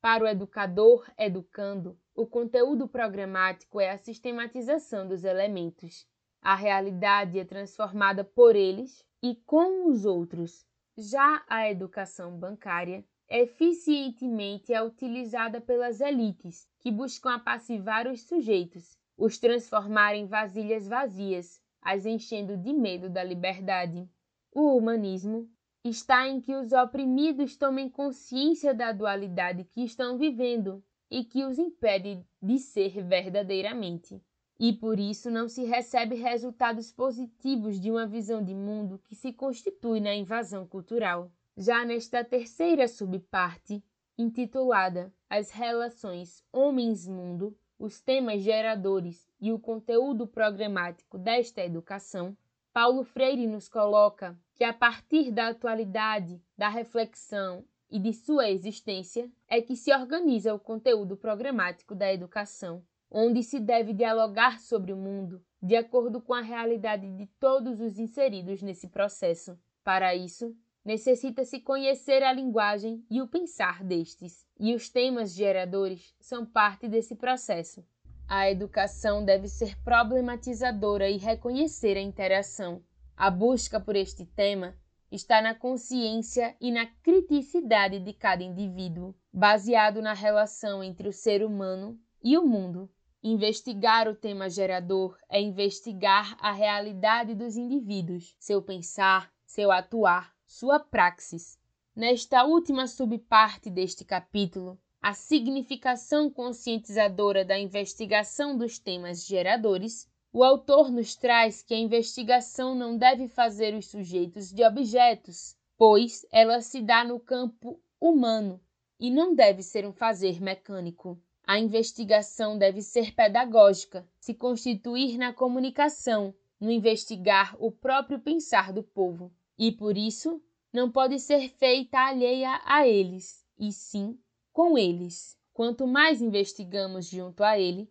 Para 0.00 0.22
o 0.22 0.28
educador 0.28 1.04
educando, 1.18 1.98
o 2.14 2.28
conteúdo 2.28 2.86
programático 2.86 3.80
é 3.80 3.90
a 3.90 3.98
sistematização 3.98 5.08
dos 5.08 5.24
elementos. 5.24 6.06
A 6.40 6.54
realidade 6.54 7.40
é 7.40 7.44
transformada 7.44 8.22
por 8.22 8.54
eles 8.54 9.04
e 9.22 9.34
com 9.46 9.88
os 9.88 10.04
outros. 10.04 10.64
Já 10.96 11.44
a 11.48 11.70
educação 11.70 12.38
bancária 12.38 13.04
eficientemente 13.28 14.72
é 14.72 14.82
utilizada 14.82 15.60
pelas 15.60 16.00
elites, 16.00 16.68
que 16.80 16.90
buscam 16.90 17.34
apassivar 17.34 18.08
os 18.08 18.22
sujeitos, 18.22 18.98
os 19.16 19.38
transformar 19.38 20.16
em 20.16 20.26
vasilhas 20.26 20.88
vazias, 20.88 21.62
as 21.80 22.04
enchendo 22.04 22.56
de 22.56 22.72
medo 22.72 23.08
da 23.08 23.22
liberdade. 23.22 24.08
O 24.52 24.76
humanismo 24.76 25.48
está 25.84 26.26
em 26.28 26.40
que 26.40 26.54
os 26.54 26.72
oprimidos 26.72 27.56
tomem 27.56 27.88
consciência 27.88 28.74
da 28.74 28.92
dualidade 28.92 29.64
que 29.64 29.84
estão 29.84 30.18
vivendo 30.18 30.82
e 31.10 31.24
que 31.24 31.44
os 31.44 31.58
impede 31.58 32.24
de 32.42 32.58
ser 32.58 33.02
verdadeiramente. 33.02 34.20
E 34.62 34.74
por 34.74 35.00
isso 35.00 35.30
não 35.30 35.48
se 35.48 35.64
recebe 35.64 36.16
resultados 36.16 36.92
positivos 36.92 37.80
de 37.80 37.90
uma 37.90 38.06
visão 38.06 38.44
de 38.44 38.54
mundo 38.54 39.00
que 39.06 39.14
se 39.14 39.32
constitui 39.32 40.00
na 40.00 40.14
invasão 40.14 40.66
cultural. 40.66 41.32
Já 41.56 41.82
nesta 41.82 42.22
terceira 42.22 42.86
subparte, 42.86 43.82
intitulada 44.18 45.10
As 45.30 45.50
Relações 45.50 46.44
Homens-Mundo, 46.52 47.56
os 47.78 48.02
temas 48.02 48.42
geradores 48.42 49.26
e 49.40 49.50
o 49.50 49.58
conteúdo 49.58 50.26
programático 50.26 51.16
desta 51.16 51.64
educação, 51.64 52.36
Paulo 52.70 53.02
Freire 53.02 53.46
nos 53.46 53.66
coloca 53.66 54.38
que, 54.54 54.62
a 54.62 54.74
partir 54.74 55.30
da 55.30 55.48
atualidade, 55.48 56.38
da 56.54 56.68
reflexão 56.68 57.64
e 57.90 57.98
de 57.98 58.12
sua 58.12 58.50
existência, 58.50 59.32
é 59.48 59.62
que 59.62 59.74
se 59.74 59.90
organiza 59.90 60.52
o 60.52 60.60
conteúdo 60.60 61.16
programático 61.16 61.94
da 61.94 62.12
educação, 62.12 62.84
onde 63.10 63.42
se 63.42 63.58
deve 63.58 63.92
dialogar 63.92 64.60
sobre 64.60 64.92
o 64.92 64.96
mundo 64.96 65.42
de 65.62 65.76
acordo 65.76 66.20
com 66.20 66.32
a 66.32 66.40
realidade 66.40 67.10
de 67.16 67.26
todos 67.38 67.80
os 67.80 67.98
inseridos 67.98 68.62
nesse 68.62 68.88
processo. 68.88 69.58
Para 69.84 70.14
isso, 70.14 70.56
necessita-se 70.84 71.60
conhecer 71.60 72.22
a 72.22 72.32
linguagem 72.32 73.04
e 73.10 73.20
o 73.20 73.28
pensar 73.28 73.84
destes, 73.84 74.46
e 74.58 74.74
os 74.74 74.88
temas 74.88 75.34
geradores 75.34 76.14
são 76.18 76.46
parte 76.46 76.88
desse 76.88 77.14
processo. 77.14 77.84
A 78.26 78.50
educação 78.50 79.24
deve 79.24 79.48
ser 79.48 79.76
problematizadora 79.82 81.10
e 81.10 81.18
reconhecer 81.18 81.96
a 81.96 82.00
interação. 82.00 82.82
A 83.16 83.30
busca 83.30 83.78
por 83.78 83.96
este 83.96 84.24
tema 84.24 84.74
está 85.10 85.42
na 85.42 85.54
consciência 85.54 86.56
e 86.60 86.70
na 86.70 86.86
criticidade 86.86 87.98
de 87.98 88.12
cada 88.12 88.42
indivíduo, 88.42 89.14
baseado 89.32 90.00
na 90.00 90.14
relação 90.14 90.82
entre 90.82 91.08
o 91.08 91.12
ser 91.12 91.44
humano 91.44 91.98
e 92.22 92.38
o 92.38 92.46
mundo. 92.46 92.88
Investigar 93.22 94.08
o 94.08 94.14
tema 94.14 94.48
gerador 94.48 95.14
é 95.28 95.38
investigar 95.38 96.34
a 96.40 96.52
realidade 96.52 97.34
dos 97.34 97.54
indivíduos, 97.54 98.34
seu 98.38 98.62
pensar, 98.62 99.30
seu 99.44 99.70
atuar, 99.70 100.34
sua 100.46 100.80
praxis. 100.80 101.58
Nesta 101.94 102.44
última 102.44 102.86
subparte 102.86 103.68
deste 103.68 104.06
capítulo, 104.06 104.80
a 105.02 105.12
significação 105.12 106.30
conscientizadora 106.30 107.44
da 107.44 107.58
investigação 107.58 108.56
dos 108.56 108.78
temas 108.78 109.26
geradores, 109.26 110.08
o 110.32 110.42
autor 110.42 110.90
nos 110.90 111.14
traz 111.14 111.60
que 111.60 111.74
a 111.74 111.78
investigação 111.78 112.74
não 112.74 112.96
deve 112.96 113.28
fazer 113.28 113.74
os 113.74 113.88
sujeitos 113.88 114.50
de 114.50 114.64
objetos, 114.64 115.54
pois 115.76 116.24
ela 116.32 116.62
se 116.62 116.80
dá 116.80 117.04
no 117.04 117.20
campo 117.20 117.78
humano 118.00 118.58
e 118.98 119.10
não 119.10 119.34
deve 119.34 119.62
ser 119.62 119.86
um 119.86 119.92
fazer 119.92 120.40
mecânico. 120.40 121.20
A 121.50 121.58
investigação 121.58 122.56
deve 122.56 122.80
ser 122.80 123.12
pedagógica, 123.12 124.08
se 124.20 124.32
constituir 124.32 125.18
na 125.18 125.32
comunicação, 125.32 126.32
no 126.60 126.70
investigar 126.70 127.56
o 127.58 127.72
próprio 127.72 128.20
pensar 128.20 128.72
do 128.72 128.84
povo, 128.84 129.34
e 129.58 129.72
por 129.72 129.98
isso 129.98 130.40
não 130.72 130.88
pode 130.88 131.18
ser 131.18 131.48
feita 131.48 131.98
alheia 131.98 132.60
a 132.64 132.86
eles, 132.86 133.44
e 133.58 133.72
sim 133.72 134.16
com 134.52 134.78
eles. 134.78 135.36
Quanto 135.52 135.88
mais 135.88 136.22
investigamos 136.22 137.08
junto 137.08 137.42
a 137.42 137.58
ele, 137.58 137.90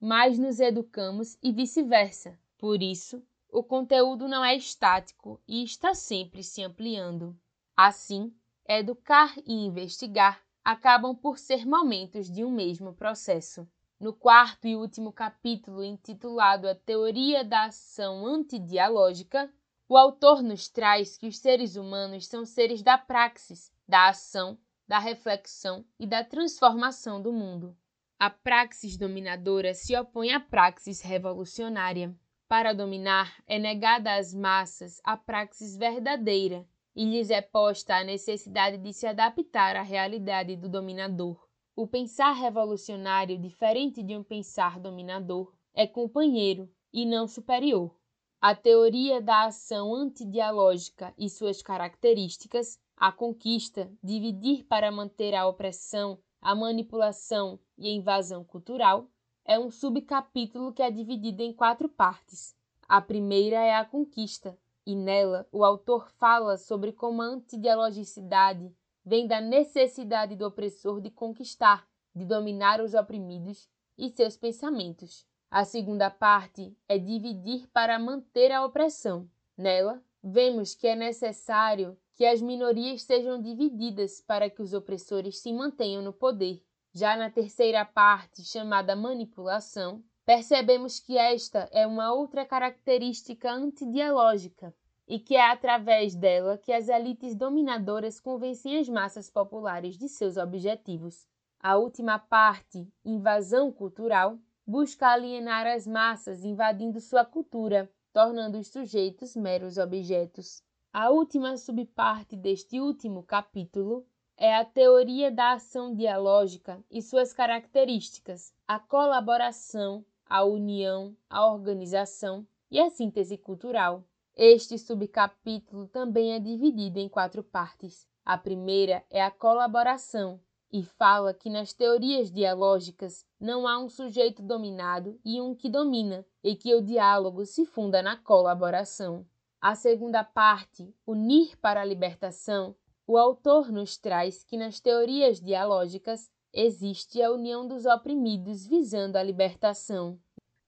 mais 0.00 0.38
nos 0.38 0.60
educamos 0.60 1.36
e 1.42 1.50
vice-versa. 1.50 2.38
Por 2.56 2.80
isso, 2.80 3.20
o 3.50 3.64
conteúdo 3.64 4.28
não 4.28 4.44
é 4.44 4.54
estático 4.54 5.42
e 5.48 5.64
está 5.64 5.96
sempre 5.96 6.44
se 6.44 6.62
ampliando. 6.62 7.36
Assim, 7.76 8.32
educar 8.68 9.34
e 9.44 9.52
investigar 9.52 10.40
acabam 10.64 11.14
por 11.14 11.38
ser 11.38 11.66
momentos 11.66 12.30
de 12.30 12.44
um 12.44 12.50
mesmo 12.50 12.94
processo. 12.94 13.68
No 13.98 14.12
quarto 14.12 14.66
e 14.66 14.76
último 14.76 15.12
capítulo, 15.12 15.84
intitulado 15.84 16.68
A 16.68 16.74
Teoria 16.74 17.44
da 17.44 17.64
Ação 17.64 18.26
Antidialógica, 18.26 19.52
o 19.88 19.96
autor 19.96 20.42
nos 20.42 20.68
traz 20.68 21.16
que 21.16 21.26
os 21.26 21.38
seres 21.38 21.76
humanos 21.76 22.26
são 22.26 22.44
seres 22.44 22.82
da 22.82 22.96
praxis, 22.96 23.72
da 23.86 24.08
ação 24.08 24.58
da 24.90 24.98
reflexão 24.98 25.84
e 26.00 26.04
da 26.04 26.24
transformação 26.24 27.22
do 27.22 27.32
mundo. 27.32 27.76
A 28.18 28.28
praxis 28.28 28.96
dominadora 28.96 29.72
se 29.72 29.96
opõe 29.96 30.32
à 30.32 30.40
praxis 30.40 31.00
revolucionária. 31.00 32.12
Para 32.48 32.72
dominar, 32.72 33.40
é 33.46 33.56
negada 33.56 34.16
às 34.16 34.34
massas 34.34 35.00
a 35.04 35.16
praxis 35.16 35.76
verdadeira 35.76 36.66
e 37.00 37.04
lhes 37.06 37.30
é 37.30 37.40
posta 37.40 37.96
a 37.96 38.04
necessidade 38.04 38.76
de 38.76 38.92
se 38.92 39.06
adaptar 39.06 39.74
à 39.74 39.80
realidade 39.80 40.54
do 40.54 40.68
dominador. 40.68 41.48
O 41.74 41.86
pensar 41.86 42.32
revolucionário, 42.32 43.38
diferente 43.38 44.02
de 44.02 44.14
um 44.14 44.22
pensar 44.22 44.78
dominador, 44.78 45.50
é 45.72 45.86
companheiro 45.86 46.70
e 46.92 47.06
não 47.06 47.26
superior. 47.26 47.96
A 48.38 48.54
teoria 48.54 49.18
da 49.18 49.46
ação 49.46 49.94
antidialógica 49.94 51.14
e 51.16 51.30
suas 51.30 51.62
características 51.62 52.78
a 52.94 53.10
conquista, 53.10 53.90
dividir 54.04 54.66
para 54.66 54.92
manter 54.92 55.34
a 55.34 55.48
opressão, 55.48 56.18
a 56.38 56.54
manipulação 56.54 57.58
e 57.78 57.88
a 57.88 57.92
invasão 57.92 58.44
cultural, 58.44 59.08
é 59.46 59.58
um 59.58 59.70
subcapítulo 59.70 60.70
que 60.70 60.82
é 60.82 60.90
dividido 60.90 61.42
em 61.42 61.54
quatro 61.54 61.88
partes. 61.88 62.54
A 62.86 63.00
primeira 63.00 63.56
é 63.56 63.74
a 63.74 63.86
conquista, 63.86 64.54
e 64.90 64.96
nela 64.96 65.46
o 65.52 65.64
autor 65.64 66.10
fala 66.18 66.56
sobre 66.56 66.90
como 66.90 67.22
a 67.22 67.26
antidialogicidade 67.26 68.74
vem 69.04 69.24
da 69.24 69.40
necessidade 69.40 70.34
do 70.34 70.44
opressor 70.44 71.00
de 71.00 71.10
conquistar, 71.10 71.88
de 72.12 72.24
dominar 72.24 72.80
os 72.80 72.92
oprimidos 72.92 73.68
e 73.96 74.10
seus 74.10 74.36
pensamentos. 74.36 75.24
A 75.48 75.64
segunda 75.64 76.10
parte 76.10 76.76
é 76.88 76.98
dividir 76.98 77.68
para 77.68 78.00
manter 78.00 78.50
a 78.50 78.64
opressão. 78.64 79.30
Nela, 79.56 80.02
vemos 80.24 80.74
que 80.74 80.88
é 80.88 80.96
necessário 80.96 81.96
que 82.16 82.26
as 82.26 82.42
minorias 82.42 83.02
sejam 83.02 83.40
divididas 83.40 84.20
para 84.20 84.50
que 84.50 84.60
os 84.60 84.74
opressores 84.74 85.38
se 85.38 85.52
mantenham 85.52 86.02
no 86.02 86.12
poder. 86.12 86.60
Já 86.92 87.16
na 87.16 87.30
terceira 87.30 87.84
parte, 87.84 88.42
chamada 88.42 88.96
manipulação, 88.96 90.02
percebemos 90.26 90.98
que 90.98 91.16
esta 91.16 91.68
é 91.70 91.86
uma 91.86 92.12
outra 92.12 92.44
característica 92.44 93.52
antidialógica 93.52 94.74
e 95.10 95.18
que 95.18 95.34
é 95.34 95.50
através 95.50 96.14
dela 96.14 96.56
que 96.56 96.72
as 96.72 96.88
elites 96.88 97.34
dominadoras 97.34 98.20
convencem 98.20 98.78
as 98.78 98.88
massas 98.88 99.28
populares 99.28 99.98
de 99.98 100.08
seus 100.08 100.36
objetivos. 100.36 101.26
A 101.58 101.76
última 101.76 102.16
parte, 102.16 102.86
invasão 103.04 103.72
cultural, 103.72 104.38
busca 104.64 105.08
alienar 105.08 105.66
as 105.66 105.84
massas 105.84 106.44
invadindo 106.44 107.00
sua 107.00 107.24
cultura, 107.24 107.90
tornando 108.12 108.56
os 108.56 108.68
sujeitos 108.68 109.34
meros 109.34 109.78
objetos. 109.78 110.62
A 110.92 111.10
última 111.10 111.56
subparte 111.56 112.36
deste 112.36 112.80
último 112.80 113.24
capítulo 113.24 114.06
é 114.36 114.54
a 114.54 114.64
teoria 114.64 115.28
da 115.28 115.54
ação 115.54 115.92
dialógica 115.92 116.80
e 116.88 117.02
suas 117.02 117.32
características, 117.32 118.54
a 118.66 118.78
colaboração, 118.78 120.04
a 120.24 120.44
união, 120.44 121.16
a 121.28 121.44
organização 121.48 122.46
e 122.70 122.78
a 122.78 122.88
síntese 122.90 123.36
cultural. 123.36 124.04
Este 124.36 124.78
subcapítulo 124.78 125.88
também 125.88 126.32
é 126.32 126.38
dividido 126.38 126.98
em 126.98 127.08
quatro 127.08 127.42
partes. 127.42 128.06
A 128.24 128.38
primeira 128.38 129.04
é 129.10 129.22
a 129.22 129.30
colaboração 129.30 130.40
e 130.72 130.84
fala 130.84 131.34
que 131.34 131.50
nas 131.50 131.72
teorias 131.72 132.30
dialógicas 132.30 133.26
não 133.40 133.66
há 133.66 133.78
um 133.78 133.88
sujeito 133.88 134.42
dominado 134.42 135.18
e 135.24 135.40
um 135.40 135.54
que 135.54 135.68
domina, 135.68 136.24
e 136.42 136.54
que 136.54 136.74
o 136.74 136.80
diálogo 136.80 137.44
se 137.44 137.66
funda 137.66 138.00
na 138.02 138.16
colaboração. 138.16 139.26
A 139.60 139.74
segunda 139.74 140.22
parte, 140.24 140.94
Unir 141.06 141.58
para 141.58 141.82
a 141.82 141.84
Libertação, 141.84 142.74
o 143.06 143.18
autor 143.18 143.72
nos 143.72 143.98
traz 143.98 144.44
que 144.44 144.56
nas 144.56 144.78
teorias 144.78 145.40
dialógicas 145.40 146.30
existe 146.52 147.20
a 147.20 147.30
união 147.32 147.66
dos 147.66 147.84
oprimidos 147.84 148.66
visando 148.66 149.16
a 149.16 149.22
libertação. 149.22 150.18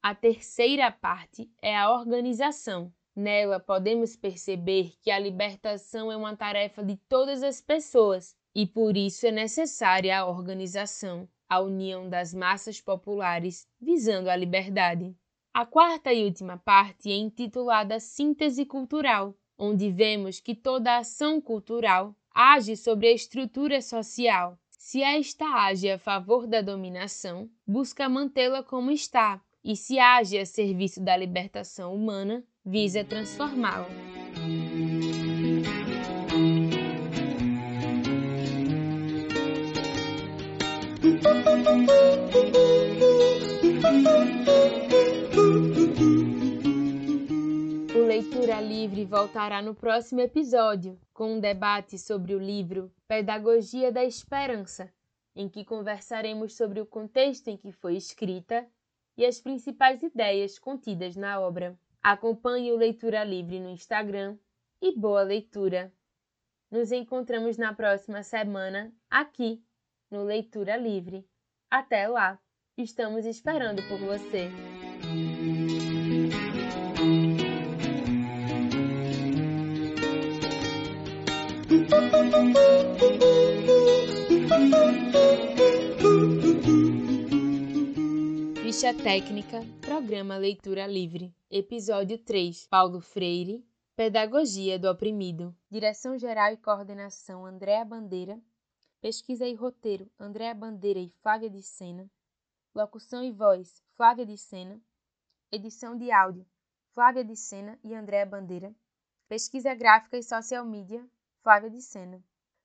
A 0.02 0.14
terceira 0.14 0.90
parte 0.90 1.48
é 1.62 1.76
a 1.76 1.92
organização. 1.92 2.92
Nela 3.14 3.60
podemos 3.60 4.16
perceber 4.16 4.94
que 5.00 5.10
a 5.10 5.18
libertação 5.18 6.10
é 6.10 6.16
uma 6.16 6.34
tarefa 6.34 6.82
de 6.82 6.96
todas 6.96 7.42
as 7.42 7.60
pessoas 7.60 8.34
e 8.54 8.66
por 8.66 8.96
isso 8.96 9.26
é 9.26 9.30
necessária 9.30 10.18
a 10.18 10.26
organização, 10.26 11.28
a 11.48 11.60
união 11.60 12.08
das 12.08 12.32
massas 12.32 12.80
populares 12.80 13.68
visando 13.78 14.30
a 14.30 14.36
liberdade. 14.36 15.14
A 15.52 15.66
quarta 15.66 16.10
e 16.10 16.24
última 16.24 16.56
parte 16.56 17.10
é 17.10 17.14
intitulada 17.14 18.00
Síntese 18.00 18.64
Cultural, 18.64 19.36
onde 19.58 19.90
vemos 19.90 20.40
que 20.40 20.54
toda 20.54 20.96
ação 20.96 21.40
cultural 21.40 22.16
age 22.34 22.74
sobre 22.74 23.08
a 23.08 23.12
estrutura 23.12 23.82
social. 23.82 24.58
Se 24.70 25.02
esta 25.02 25.44
age 25.44 25.90
a 25.90 25.98
favor 25.98 26.46
da 26.46 26.62
dominação, 26.62 27.50
busca 27.66 28.08
mantê-la 28.08 28.62
como 28.62 28.90
está, 28.90 29.42
e 29.62 29.76
se 29.76 29.98
age 29.98 30.38
a 30.38 30.46
serviço 30.46 31.00
da 31.00 31.16
libertação 31.16 31.94
humana, 31.94 32.42
visa 32.64 33.04
transformá-la. 33.04 33.88
Leitura 48.06 48.60
Livre 48.60 49.04
voltará 49.04 49.60
no 49.60 49.74
próximo 49.74 50.20
episódio 50.20 50.98
com 51.12 51.34
um 51.34 51.40
debate 51.40 51.98
sobre 51.98 52.34
o 52.34 52.38
livro 52.38 52.92
Pedagogia 53.08 53.90
da 53.90 54.04
Esperança, 54.04 54.92
em 55.34 55.48
que 55.48 55.64
conversaremos 55.64 56.56
sobre 56.56 56.80
o 56.80 56.86
contexto 56.86 57.48
em 57.48 57.56
que 57.56 57.72
foi 57.72 57.96
escrita 57.96 58.66
e 59.16 59.26
as 59.26 59.40
principais 59.40 60.02
ideias 60.02 60.58
contidas 60.58 61.16
na 61.16 61.40
obra. 61.40 61.76
Acompanhe 62.02 62.72
o 62.72 62.76
Leitura 62.76 63.22
Livre 63.22 63.60
no 63.60 63.70
Instagram 63.70 64.36
e 64.80 64.98
boa 64.98 65.22
leitura! 65.22 65.92
Nos 66.68 66.90
encontramos 66.90 67.56
na 67.56 67.72
próxima 67.72 68.24
semana 68.24 68.92
aqui 69.08 69.64
no 70.10 70.24
Leitura 70.24 70.76
Livre. 70.76 71.24
Até 71.70 72.08
lá! 72.08 72.40
Estamos 72.76 73.24
esperando 73.24 73.82
por 73.88 74.00
você! 74.00 74.50
Ficha 88.72 88.94
técnica, 88.94 89.60
programa 89.82 90.38
Leitura 90.38 90.86
Livre, 90.86 91.30
episódio 91.50 92.16
3, 92.16 92.68
Paulo 92.68 93.02
Freire, 93.02 93.62
Pedagogia 93.94 94.78
do 94.78 94.88
Oprimido. 94.88 95.54
Direção 95.70 96.16
geral 96.16 96.54
e 96.54 96.56
coordenação 96.56 97.44
Andréa 97.44 97.84
Bandeira. 97.84 98.40
Pesquisa 98.98 99.46
e 99.46 99.52
roteiro 99.52 100.10
Andréa 100.18 100.54
Bandeira 100.54 100.98
e 100.98 101.10
Flávia 101.20 101.50
de 101.50 101.62
Sena. 101.62 102.10
Locução 102.74 103.22
e 103.22 103.30
voz 103.30 103.82
Flávia 103.94 104.24
de 104.24 104.38
Sena. 104.38 104.80
Edição 105.50 105.94
de 105.94 106.10
áudio 106.10 106.46
Flávia 106.94 107.22
de 107.22 107.36
Sena 107.36 107.78
e 107.84 107.94
Andréa 107.94 108.24
Bandeira. 108.24 108.74
Pesquisa 109.28 109.74
gráfica 109.74 110.16
e 110.16 110.22
social 110.22 110.64
media 110.64 111.06
Flávia 111.42 111.68
de 111.68 111.82
Sena. 111.82 112.24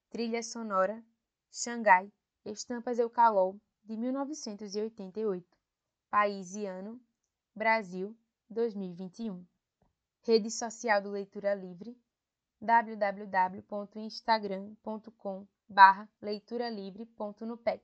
Trilha 0.09 0.41
sonora 0.41 1.03
Xangai, 1.51 2.09
Estampas 2.45 2.97
Eucalol, 2.97 3.59
de 3.83 3.97
1988. 3.97 5.56
País 6.09 6.55
e 6.55 6.65
ano 6.65 6.99
Brasil, 7.55 8.17
2021. 8.49 9.45
Rede 10.21 10.49
social 10.49 11.01
do 11.01 11.09
Leitura 11.09 11.53
Livre 11.53 11.97
www.instagram.com 12.61 15.45
barra 15.69 16.09
leituralivre.nupex 16.21 17.83